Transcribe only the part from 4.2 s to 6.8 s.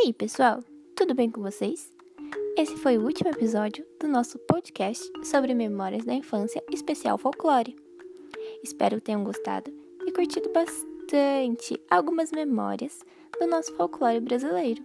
podcast sobre memórias da infância